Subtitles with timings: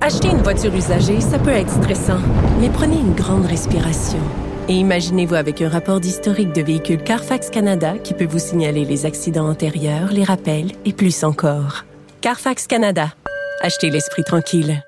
[0.00, 2.18] Acheter une voiture usagée, ça peut être stressant,
[2.60, 4.18] mais prenez une grande respiration.
[4.68, 9.06] Et imaginez-vous avec un rapport d'historique de véhicule Carfax Canada qui peut vous signaler les
[9.06, 11.84] accidents antérieurs, les rappels et plus encore.
[12.20, 13.12] Carfax Canada.
[13.60, 14.82] Achetez l'esprit tranquille.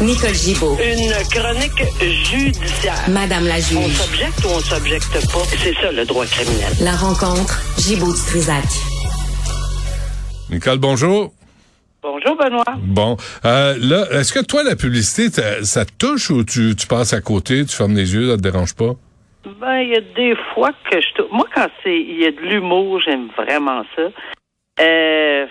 [0.00, 0.76] Nicole Gibaud.
[0.84, 1.84] Une chronique
[2.24, 3.08] judiciaire.
[3.08, 3.96] Madame la On juge.
[3.96, 5.38] s'objecte ou on s'objecte pas?
[5.62, 6.72] C'est ça le droit criminel.
[6.80, 7.62] La rencontre.
[7.78, 8.64] Gibaud du Trisac.
[10.50, 11.32] Nicole, bonjour.
[12.04, 12.64] Bonjour Benoît.
[12.82, 16.86] Bon, euh, là, est-ce que toi, la publicité, ça ça te touche ou tu, tu
[16.86, 18.92] passes à côté, tu fermes les yeux, ça te dérange pas?
[19.58, 21.22] Ben, il y a des fois que je...
[21.32, 24.02] Moi, quand c'est il y a de l'humour, j'aime vraiment ça.
[24.82, 25.46] Euh...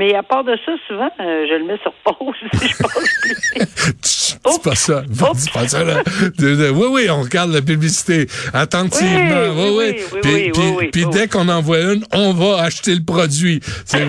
[0.00, 2.92] Mais à part de ça, souvent, euh, je le mets sur pause si je pense
[3.20, 3.96] plus.
[4.50, 5.02] Dis pas ça.
[5.06, 6.02] Dis pas ça, là.
[6.40, 9.52] Oui, oui, on regarde la publicité attentivement.
[9.56, 10.52] Oui, Oui, oui.
[10.56, 13.60] oui, oui, Puis, dès qu'on en voit une, on va acheter le produit.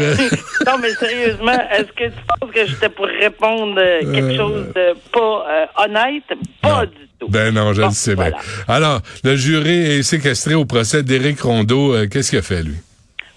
[0.65, 4.65] Non, mais sérieusement, est-ce que tu penses que j'étais pour répondre euh, quelque Euh, chose
[4.73, 6.23] de pas euh, honnête?
[6.61, 6.81] Pas Non.
[6.83, 7.27] du tout.
[7.29, 8.29] Ben non, je Bon, le sais bien.
[8.29, 8.37] voilà.
[8.69, 11.93] Alors, le jury est séquestré au procès d'Éric Rondeau.
[12.09, 12.75] Qu'est-ce qu'il a fait, lui?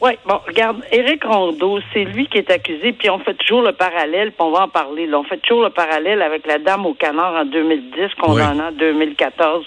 [0.05, 3.73] Oui, bon, regarde, Éric Rondeau, c'est lui qui est accusé, puis on fait toujours le
[3.73, 5.07] parallèle, puis on va en parler.
[5.07, 5.19] Là.
[5.19, 9.65] On fait toujours le parallèle avec la dame au canard en 2010, condamnée en 2014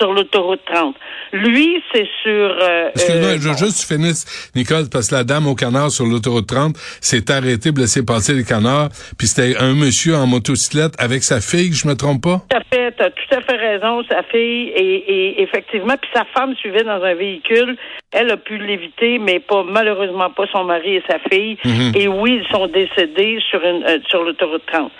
[0.00, 0.94] sur l'autoroute 30.
[1.32, 2.56] Lui, c'est sur...
[2.60, 6.06] Euh, Excuse-moi, euh, je veux juste finisses, Nicole, parce que la dame au canard sur
[6.06, 8.88] l'autoroute 30 s'est arrêtée pour laisser passer les canards,
[9.18, 12.42] puis c'était un monsieur en motocyclette avec sa fille, je me trompe pas?
[12.50, 16.24] Tout à fait, t'as tout à fait raison, sa fille, et, et effectivement, puis sa
[16.34, 17.76] femme suivait dans un véhicule.
[18.12, 21.58] Elle a pu l'éviter, mais pas malheureusement pas son mari et sa fille.
[21.94, 24.90] Et oui, ils sont décédés sur une euh, sur l'autoroute 30.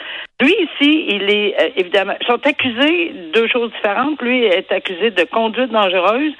[0.40, 4.20] Lui ici, il est euh, évidemment ils sont accusés de deux choses différentes.
[4.20, 6.32] Lui est accusé de conduite dangereuse.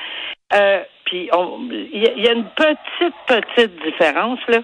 [0.55, 1.29] Euh, puis
[1.93, 4.59] il y, a- une petite petite différence là.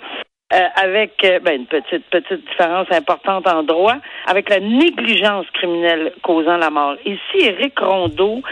[0.54, 6.12] euh, avec euh, ben, une petite petite différence importante en droit avec la négligence criminelle
[6.22, 6.96] causant la mort.
[7.04, 8.42] Ici, Éric Rondeau,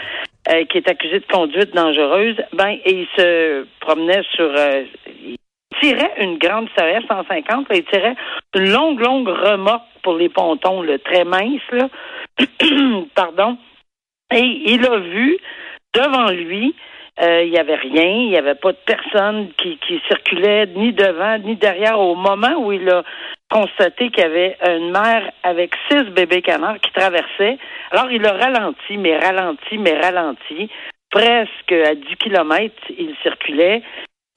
[0.69, 4.51] qui est accusé de conduite dangereuse, ben il se promenait sur
[5.23, 5.37] il
[5.79, 8.15] tirait une grande CRS 150, là, il tirait
[8.55, 11.87] une longue longue remorque pour les pontons, le très mince là.
[13.15, 13.57] Pardon.
[14.31, 15.37] Et il a vu
[15.93, 16.75] devant lui
[17.21, 20.93] euh, il n'y avait rien, il n'y avait pas de personne qui, qui circulait ni
[20.93, 23.03] devant ni derrière au moment où il a
[23.49, 27.57] constaté qu'il y avait une mère avec six bébés canards qui traversaient.
[27.91, 30.69] Alors il a ralenti, mais ralenti, mais ralenti.
[31.11, 33.81] Presque à 10 kilomètres, il circulait.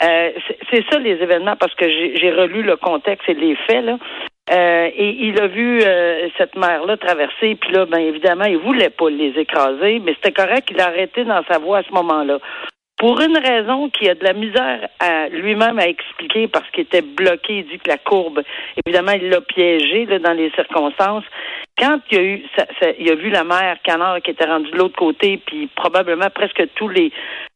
[0.03, 0.31] Euh,
[0.71, 3.99] c'est- ça les événements parce que j'ai relu le contexte et les faits là.
[4.51, 8.91] Euh, et il a vu euh, cette mère-là traverser, puis là, ben évidemment, il voulait
[8.91, 12.39] pas les écraser, mais c'était correct, il a arrêté dans sa voie à ce moment-là.
[12.99, 17.03] Pour une raison qui a de la misère à lui-même à expliquer parce qu'il était
[17.03, 18.43] bloqué, il dit que la courbe,
[18.85, 21.25] évidemment, il l'a piégé là, dans les circonstances.
[21.77, 24.71] Quand il a eu, ça- ça- il a vu la mère canard qui était rendue
[24.71, 27.11] de l'autre côté, puis probablement presque tous les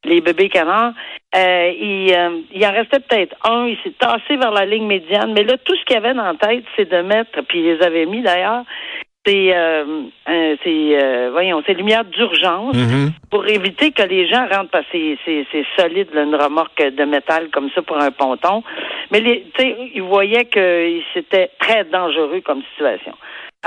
[0.05, 0.93] les bébés canards,
[1.37, 3.67] euh, il, euh, il en restait peut-être un.
[3.67, 6.35] Il s'est tassé vers la ligne médiane, mais là, tout ce qu'il avait dans la
[6.35, 8.63] tête, c'est de mettre, puis il les avait mis d'ailleurs,
[9.27, 9.85] c'est, euh,
[10.29, 13.11] euh, c'est, euh, voyons, c'est lumière d'urgence Mhm.
[13.31, 16.83] pour éviter que les gens rentrent parce que c'est, c'est, c'est solide, là, une remorque
[16.83, 18.63] de métal comme ça pour un ponton.
[19.11, 23.13] Mais les, tu sais, ils voyaient que c'était très dangereux comme situation.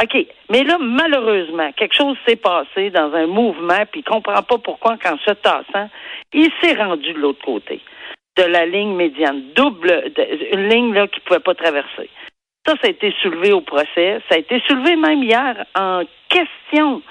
[0.01, 0.25] OK.
[0.49, 4.97] Mais là, malheureusement, quelque chose s'est passé dans un mouvement, puis il comprend pas pourquoi,
[4.97, 5.89] qu'en se tassant,
[6.33, 7.81] il s'est rendu de l'autre côté
[8.37, 12.09] de la ligne médiane, double, de- une ligne là qu'il pouvait pas traverser.
[12.65, 14.21] Ça, ça a été soulevé au procès.
[14.29, 17.01] Ça a été soulevé même hier en question.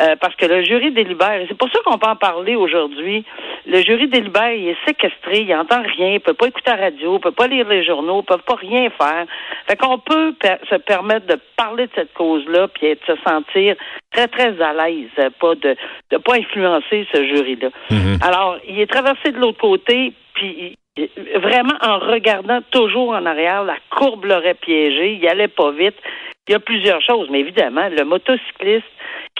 [0.00, 3.24] Euh, parce que le jury délibère, et c'est pour ça qu'on peut en parler aujourd'hui.
[3.66, 7.16] Le jury délibère, il est séquestré, il entend rien, il peut pas écouter la radio,
[7.16, 9.26] il peut pas lire les journaux, il peut pas rien faire.
[9.66, 13.74] Fait qu'on peut per- se permettre de parler de cette cause-là, puis de se sentir
[14.12, 15.08] très, très à l'aise,
[15.40, 15.76] pas de
[16.10, 17.68] de pas influencer ce jury-là.
[18.22, 20.76] Alors, il est traversé de l'autre côté, puis
[21.36, 25.94] vraiment en regardant toujours en arrière, la courbe l'aurait piégé, il allait pas vite.
[26.48, 28.84] Il y a plusieurs choses, mais évidemment, le motocycliste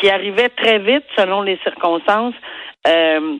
[0.00, 2.34] qui arrivait très vite selon les circonstances,
[2.86, 3.36] euh,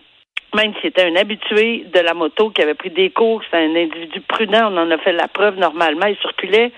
[0.54, 3.76] même si c'était un habitué de la moto qui avait pris des cours, c'était un
[3.76, 6.72] individu prudent, on en a fait la preuve normalement, il circulait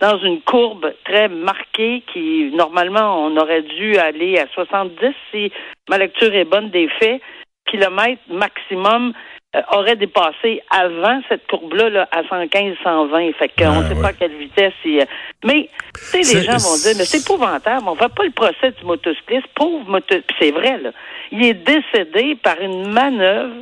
[0.00, 5.52] dans une courbe très marquée qui, normalement, on aurait dû aller à 70 si
[5.88, 7.22] ma lecture est bonne des faits,
[7.66, 9.14] kilomètres maximum
[9.72, 13.32] aurait dépassé avant cette courbe-là là, à 115, 120.
[13.38, 14.72] Fait qu'on ne sait pas à quelle vitesse.
[14.84, 15.04] Il...
[15.44, 18.30] Mais, tu sais, les gens vont dire, mais c'est épouvantable, on ne fait pas le
[18.30, 19.46] procès du motocycliste.
[19.54, 20.30] Pauvre motocycliste.
[20.38, 20.90] c'est vrai, là.
[21.32, 23.54] Il est décédé par une manœuvre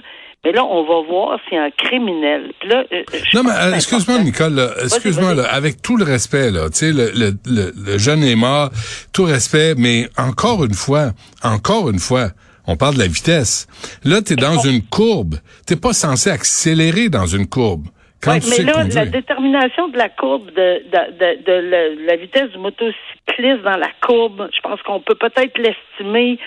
[0.44, 2.52] mais là, on va voir si un criminel.
[2.64, 6.92] Là, euh, non, mais euh, excuse-moi, Nicole, excuse-moi, avec tout le respect, là, tu sais,
[6.92, 8.70] le, le, le, jeune est mort,
[9.12, 11.12] tout respect, mais encore une fois,
[11.44, 12.30] encore une fois,
[12.66, 13.66] on parle de la vitesse.
[14.04, 15.36] Là, tu es dans une courbe.
[15.66, 17.86] Tu pas censé accélérer dans une courbe.
[18.22, 23.62] Quand mais là, la détermination de la courbe, de, de, de, la vitesse du motocycliste
[23.64, 26.38] dans la courbe, je pense qu'on peut peut-être l'estimer.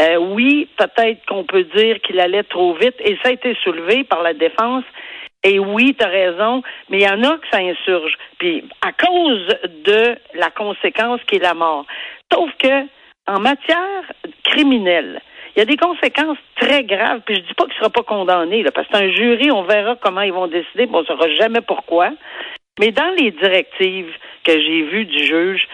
[0.00, 4.02] Euh, oui, peut-être qu'on peut dire qu'il allait trop vite, et ça a été soulevé
[4.02, 4.84] par la défense.
[5.44, 8.14] Et oui, tu as raison, mais il y en a que ça insurge.
[8.38, 9.46] Puis à cause
[9.84, 11.86] de la conséquence qui est la mort.
[12.32, 12.86] Sauf que
[13.26, 14.12] en matière
[14.42, 15.20] criminelle,
[15.54, 18.02] il y a des conséquences très graves, puis je dis pas qu'il ne sera pas
[18.02, 21.00] condamné, là, parce que c'est un jury, on verra comment ils vont décider, mais on
[21.00, 22.10] ne saura jamais pourquoi.
[22.78, 24.12] Mais dans les directives
[24.44, 25.68] que j'ai vues du juge,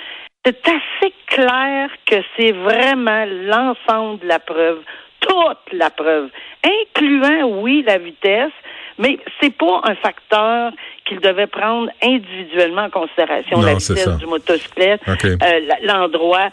[0.44, 4.81] c'est assez clair que c'est vraiment l'ensemble de la preuve,
[5.20, 6.31] toute la preuve,
[6.64, 8.52] incluant, oui, la vitesse,
[8.99, 10.73] mais c'est pas un facteur
[11.05, 16.50] qu'il devait prendre individuellement en considération la vitesse du motocyclette, euh, l'endroit,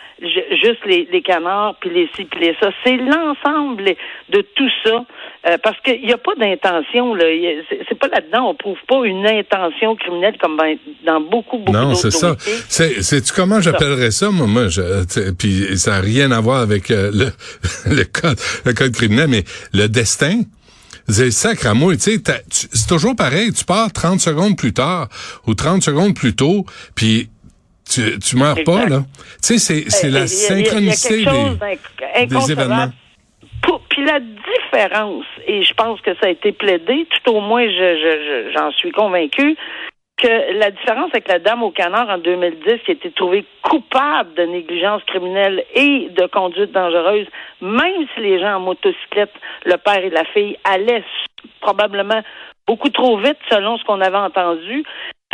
[0.64, 2.70] juste les, les, canards, puis les ci, puis les ça.
[2.84, 3.96] C'est l'ensemble
[4.30, 5.06] de tout ça.
[5.46, 7.26] Euh, parce qu'il n'y a pas d'intention, là.
[7.90, 10.58] C'est pas là-dedans, on prouve pas une intention criminelle comme
[11.06, 12.36] dans beaucoup, beaucoup Non, c'est ça.
[12.70, 17.12] C'est comment j'appellerais ça, moi, moi je, puis ça n'a rien à voir avec euh,
[17.14, 17.32] le,
[17.94, 19.44] le code, le code criminel, mais
[19.74, 20.42] le destin.
[21.10, 23.52] C'est sacre à moi, tu sais, c'est toujours pareil.
[23.52, 25.10] Tu pars 30 secondes plus tard
[25.46, 26.66] ou 30 secondes plus tôt,
[26.96, 27.28] puis
[27.90, 29.00] tu, tu meurs pas, là.
[29.42, 32.90] Tu sais, c'est, c'est la synchronicité des, des événements.
[33.90, 38.52] Puis la différence, et je pense que ça a été plaidé, tout au moins je,
[38.56, 39.56] j'en suis convaincu,
[40.18, 44.34] que la différence avec la dame au canard en 2010 qui a été trouvée coupable
[44.36, 47.28] de négligence criminelle et de conduite dangereuse,
[47.62, 49.34] même si les gens en motocyclette,
[49.66, 51.04] le père et la fille, allaient
[51.62, 52.22] probablement
[52.68, 54.84] beaucoup trop vite selon ce qu'on avait entendu.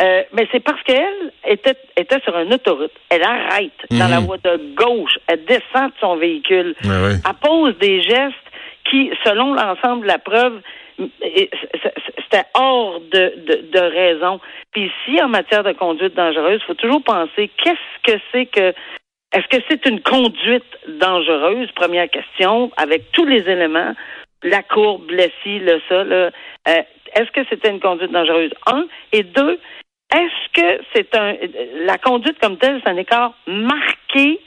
[0.01, 2.91] Euh, mais c'est parce qu'elle était, était sur une autoroute.
[3.09, 4.25] Elle arrête dans la mhm.
[4.27, 5.17] voie de gauche.
[5.27, 6.75] Elle descend de son véhicule.
[6.83, 8.35] Elle pose des gestes
[8.89, 10.61] qui, selon l'ensemble de la preuve,
[10.97, 14.39] c'était hors de, de, de, raison.
[14.71, 18.73] Puis ici, en matière de conduite dangereuse, il faut toujours penser qu'est-ce que c'est que
[19.31, 23.93] est-ce que c'est une conduite dangereuse, première question, avec tous les éléments,
[24.41, 26.31] la courbe, le ci, le ça, euh,
[26.65, 28.51] est-ce que c'était une conduite dangereuse?
[28.65, 28.87] Un.
[29.11, 29.59] Et deux,
[30.13, 31.35] est-ce que c'est un
[31.85, 34.39] la conduite comme telle, c'est un écart marqué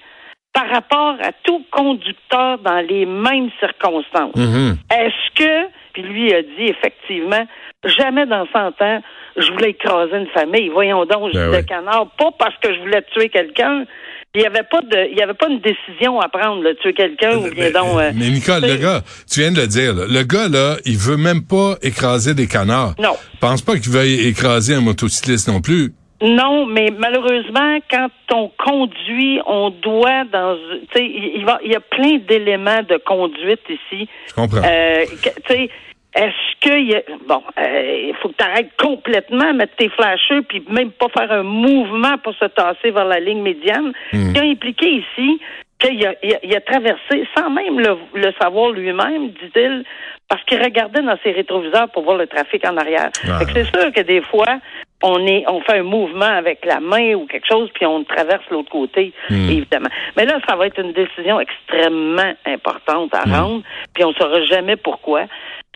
[0.52, 4.34] par rapport à tout conducteur dans les mêmes circonstances?
[4.34, 4.74] Mm-hmm.
[4.90, 7.46] Est-ce que puis lui a dit effectivement,
[7.84, 9.02] jamais dans 100 ans,
[9.36, 10.68] je voulais écraser une famille.
[10.68, 13.84] Voyons donc, ben de canard, pas parce que je voulais tuer quelqu'un.
[14.34, 16.94] Il n'y avait pas de, il y avait pas une décision à prendre, de tuer
[16.94, 17.98] quelqu'un ou bien donc.
[17.98, 21.18] Euh, mais Nicole, le gars, tu viens de le dire, le gars là, il veut
[21.18, 22.94] même pas écraser des canards.
[22.98, 23.14] Non.
[23.40, 25.92] Pense pas qu'il veuille écraser un motocycliste non plus.
[26.22, 30.56] Non, mais malheureusement, quand on conduit, on doit dans,
[30.94, 34.08] tu sais, il, va, il y a plein d'éléments de conduite ici.
[34.28, 34.62] Je comprends.
[34.64, 35.68] Euh, tu sais,
[36.14, 40.90] est-ce que bon, euh, il faut que tu arrêtes complètement, mettre tes flasheux, puis même
[40.90, 43.92] pas faire un mouvement pour se tasser vers la ligne médiane.
[44.12, 44.32] Hmm.
[44.32, 45.40] Qui a impliqué ici
[45.78, 49.84] qu'il a, il a, traversé, sans même le, le savoir lui-même, dit-il,
[50.28, 53.10] parce qu'il regardait dans ses rétroviseurs pour voir le trafic en arrière.
[53.28, 53.40] Ah.
[53.52, 54.58] C'est sûr que des fois,
[55.02, 58.44] on est, on fait un mouvement avec la main ou quelque chose, puis on traverse
[58.50, 59.50] l'autre côté, hmm.
[59.50, 59.88] évidemment.
[60.16, 63.32] Mais là, ça va être une décision extrêmement importante à hmm.
[63.32, 63.62] rendre,
[63.94, 65.24] puis on saura jamais pourquoi.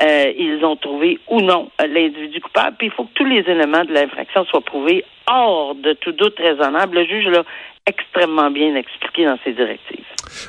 [0.03, 2.77] Euh, ils ont trouvé ou non l'individu coupable.
[2.79, 6.39] Puis il faut que tous les éléments de l'infraction soient prouvés hors de tout doute
[6.39, 6.99] raisonnable.
[6.99, 7.45] Le juge l'a
[7.87, 10.05] extrêmement bien expliqué dans ses directives.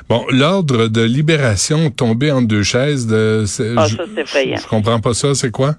[0.08, 3.44] Bon, l'ordre de libération tombé en deux chaises de.
[3.78, 4.56] Ah, ça, c'est effrayant.
[4.56, 5.34] Je comprends pas ça.
[5.34, 5.76] C'est quoi?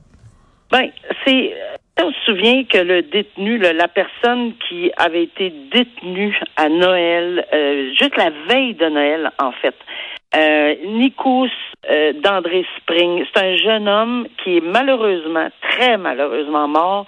[0.71, 0.89] Ben,
[1.25, 1.53] c'est
[2.01, 7.89] on se souvient que le détenu, la personne qui avait été détenue à Noël, euh,
[7.99, 9.75] juste la veille de Noël, en fait,
[10.36, 10.75] euh,
[11.89, 17.05] euh, d'André Spring, c'est un jeune homme qui est malheureusement, très malheureusement mort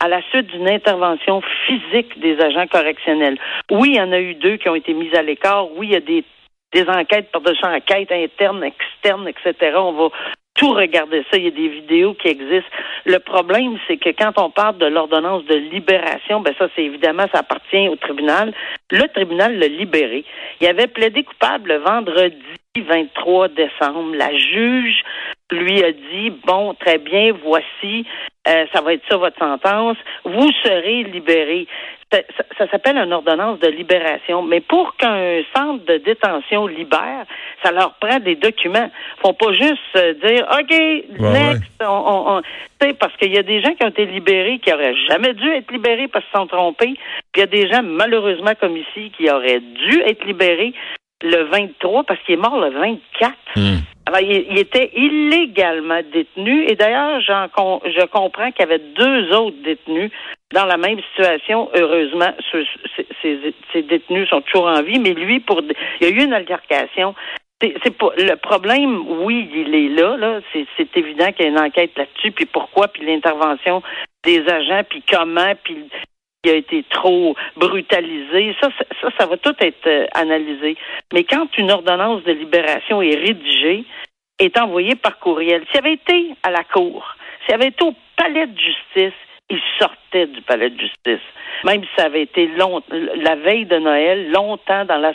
[0.00, 3.38] à la suite d'une intervention physique des agents correctionnels.
[3.70, 5.68] Oui, il y en a eu deux qui ont été mis à l'écart.
[5.76, 6.24] Oui, il y a des,
[6.72, 9.76] des enquêtes par-dessus enquêtes internes, externes, etc.
[9.76, 10.08] On va
[10.54, 11.36] tout regarder ça.
[11.36, 12.70] Il y a des vidéos qui existent.
[13.04, 17.26] Le problème, c'est que quand on parle de l'ordonnance de libération, ben ça, c'est évidemment,
[17.32, 18.52] ça appartient au tribunal.
[18.90, 20.24] Le tribunal l'a libéré.
[20.60, 22.36] Il avait plaidé coupable le vendredi
[22.82, 24.14] 23 décembre.
[24.16, 25.02] La juge
[25.50, 28.06] lui a dit, bon, très bien, voici,
[28.48, 31.66] euh, ça va être ça votre sentence, vous serez libéré.
[32.12, 32.20] Ça,
[32.58, 37.24] ça, s'appelle une ordonnance de libération, mais pour qu'un centre de détention libère,
[37.62, 38.90] ça leur prend des documents.
[39.20, 40.70] Faut pas juste euh, dire, OK,
[41.18, 42.42] next, on, on,
[43.00, 45.72] parce qu'il y a des gens qui ont été libérés qui auraient jamais dû être
[45.72, 46.94] libérés parce qu'ils sont trompés,
[47.32, 50.74] puis il y a des gens, malheureusement, comme ici, qui auraient dû être libérés
[51.24, 53.32] le 23 parce qu'il est mort le 24.
[53.56, 53.78] Hmm.
[54.06, 60.10] Alors, il, était illégalement détenu et d'ailleurs, je comprends qu'il y avait deux autres détenus
[60.52, 61.70] dans la même situation.
[61.74, 62.32] Heureusement,
[63.22, 65.62] ces, détenus sont toujours en vie, mais lui, pour
[66.00, 67.14] il y a eu une altercation.
[67.62, 69.04] C'est pas le problème.
[69.22, 70.18] Oui, il est là.
[70.18, 72.30] Là, c'est évident qu'il y a une enquête là-dessus.
[72.32, 72.88] Puis pourquoi?
[72.88, 73.82] Puis l'intervention
[74.22, 74.82] des agents.
[74.86, 75.54] Puis comment?
[75.62, 75.88] Puis
[76.44, 78.54] il a été trop brutalisé.
[78.60, 78.68] Ça,
[79.00, 80.76] ça, ça va tout être euh, analysé.
[81.12, 83.84] Mais quand une ordonnance de libération est rédigée,
[84.38, 88.46] est envoyée par courriel, s'il avait été à la cour, s'il avait été au palais
[88.46, 89.14] de justice,
[89.50, 91.24] il sortait du palais de justice.
[91.64, 95.12] Même si ça avait été long, la veille de Noël, longtemps dans la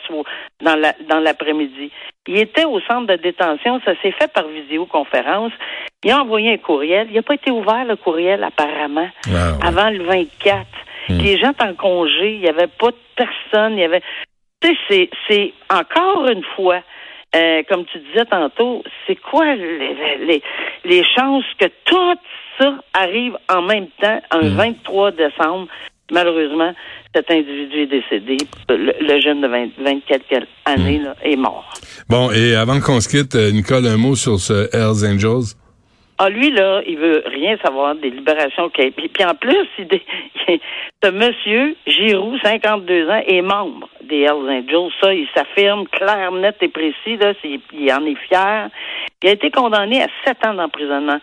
[0.61, 1.91] dans la dans l'après-midi.
[2.27, 5.51] Il était au centre de détention, ça s'est fait par visioconférence.
[6.03, 7.07] Il a envoyé un courriel.
[7.09, 10.65] Il n'a pas été ouvert le courriel apparemment ah, avant le 24.
[11.09, 11.17] Hmm.
[11.17, 14.01] Les gens en congé, il n'y avait pas de personne, il y avait.
[14.61, 16.81] Tu sais, c'est encore une fois.
[17.35, 20.41] Euh, comme tu disais tantôt, c'est quoi les,
[20.83, 22.15] les, chances que tout
[22.57, 25.15] ça arrive en même temps, un 23 hmm.
[25.15, 25.67] décembre?
[26.11, 26.73] Malheureusement,
[27.13, 28.37] cet individu est décédé.
[28.67, 31.13] Le, jeune de 24 années hmm.
[31.23, 31.71] est mort.
[32.09, 35.55] Bon, et avant qu'on se quitte, euh, Nicole, un mot sur ce Hells Angels?
[36.21, 39.87] Ah, lui, là, il veut rien savoir des libérations Puis, puis en plus, il,
[41.03, 44.91] ce monsieur, Giroux, 52 ans, est membre des Hells Angels.
[45.01, 47.15] Ça, il s'affirme clair, net et précis.
[47.15, 48.69] Là, il en est fier.
[49.23, 51.19] Il a été condamné à sept ans d'emprisonnement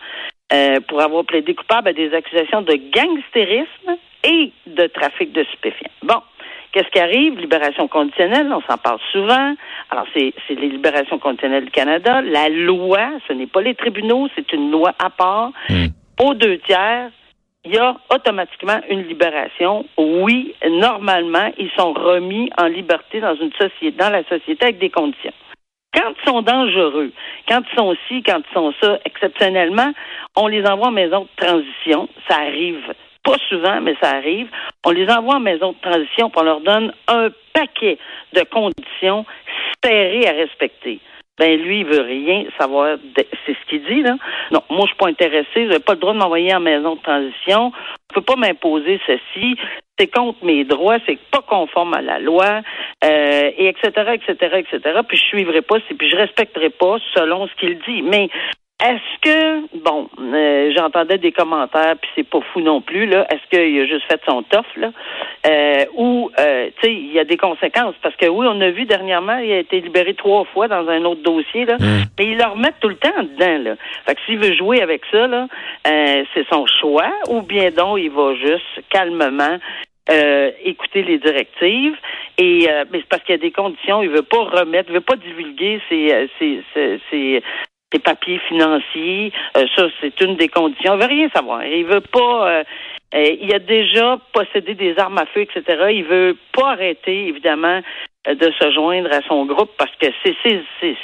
[0.51, 5.91] euh, pour avoir plaidé coupable à des accusations de gangstérisme et de trafic de stupéfiants.
[6.01, 6.21] Bon.
[6.71, 7.39] Qu'est-ce qui arrive?
[7.39, 9.55] Libération conditionnelle, on s'en parle souvent.
[9.89, 12.21] Alors, c'est les libérations conditionnelles du Canada.
[12.21, 15.51] La loi, ce n'est pas les tribunaux, c'est une loi à part.
[15.69, 15.87] Hmm.
[16.19, 17.09] Aux deux tiers,
[17.65, 19.85] il y a automatiquement une libération.
[19.97, 24.89] Oui, normalement, ils sont remis en liberté dans une société, dans la société avec des
[24.89, 25.33] conditions.
[25.93, 27.11] Quand ils sont dangereux,
[27.47, 29.91] quand ils sont ci, quand ils sont ça, exceptionnellement,
[30.35, 32.07] on les envoie en maison de transition.
[32.29, 32.93] Ça arrive
[33.27, 34.47] pas souvent, mais ça arrive.
[34.85, 37.97] On les envoie en maison de transition, puis on leur donne un paquet
[38.33, 39.25] de conditions
[39.83, 41.01] serrées à respecter.
[41.37, 42.97] Ben lui, il veut rien savoir.
[43.45, 44.15] C'est ce qu'il dit là.
[44.51, 45.47] Non, moi je suis pas intéressé.
[45.55, 47.71] Je n'ai pas le droit de m'envoyer en maison de transition.
[48.09, 49.55] Je peux pas m'imposer ceci.
[49.99, 50.97] C'est contre mes droits.
[51.05, 52.61] C'est pas conforme à la loi.
[53.03, 53.91] Euh, et etc.
[54.13, 54.33] etc.
[54.57, 54.99] etc.
[55.07, 55.77] Puis je suivrai pas.
[55.79, 58.01] Puis je respecterai pas selon ce qu'il dit.
[58.01, 58.29] Mais
[58.79, 63.25] est-ce que, bon, euh, j'entendais des commentaires, puis c'est pas fou non plus, là.
[63.31, 64.91] Est-ce qu'il a juste fait son tof, là?
[65.47, 67.95] Euh, ou, euh, tu sais, il y a des conséquences.
[68.03, 71.03] Parce que oui, on a vu dernièrement, il a été libéré trois fois dans un
[71.05, 71.77] autre dossier, là.
[71.79, 72.03] Mm.
[72.19, 73.75] Mais il le remet tout le temps dedans, là.
[74.05, 75.47] Fait que s'il veut jouer avec ça, là,
[75.83, 77.11] c'est son choix.
[77.29, 79.57] Ou bien donc, il va juste calmement
[80.63, 81.97] écouter les directives
[82.37, 85.01] et mais c'est parce qu'il y a des conditions, il veut pas remettre, il veut
[85.01, 86.63] pas divulguer ses, ses,
[87.09, 87.43] ses,
[87.91, 89.31] des papiers financiers.
[89.55, 90.95] Euh, ça, c'est une des conditions.
[90.95, 91.65] Il veut rien savoir.
[91.65, 92.49] Il veut pas.
[92.49, 92.63] Euh,
[93.15, 95.63] euh, il a déjà possédé des armes à feu, etc.
[95.91, 97.79] Il veut pas arrêter, évidemment,
[98.35, 100.97] de se joindre à son groupe parce que c'est ses,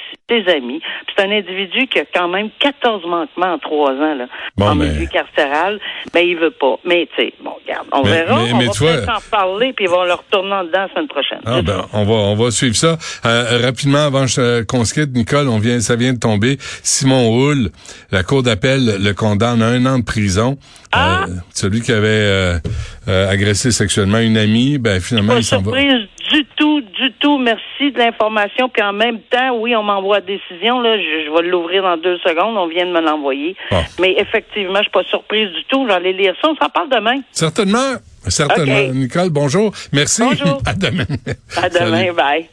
[0.50, 0.82] amis.
[1.16, 4.26] C'est un individu qui a quand même 14 manquements en trois ans là,
[4.60, 5.80] en milieu carcéral,
[6.14, 6.78] mais il veut pas.
[6.84, 8.42] Mais tu sais, bon, regarde, on verra.
[8.42, 11.40] on va peut-être en parler puis ils vont le retourner en dedans la semaine prochaine.
[11.46, 14.26] Ah, ben, on va on va suivre ça euh, rapidement avant
[14.68, 15.14] qu'on se quitte.
[15.14, 16.58] Nicole, on vient, ça vient de tomber.
[16.82, 17.70] Simon Houle,
[18.12, 20.58] la cour d'appel le condamne à un an de prison.
[20.92, 21.26] Ah?
[21.28, 22.60] Euh, celui qui avait euh,
[23.08, 25.72] agressé sexuellement une amie, ben finalement il s'en va
[26.74, 27.38] tout, du tout.
[27.38, 28.70] Merci de l'information.
[28.70, 30.82] Puis en même temps, oui, on m'envoie la décision.
[30.82, 32.58] Là, je, vais l'ouvrir dans deux secondes.
[32.58, 33.56] On vient de me l'envoyer.
[34.00, 35.86] Mais effectivement, je suis pas surprise du tout.
[35.88, 36.50] J'allais lire ça.
[36.50, 37.22] On s'en parle demain.
[37.32, 37.96] Certainement.
[38.28, 38.94] Certainement.
[38.94, 39.74] Nicole, bonjour.
[39.92, 40.24] Merci.
[40.24, 40.62] Bonjour.
[40.66, 41.06] À demain.
[41.58, 42.14] À demain.
[42.14, 42.50] Bye.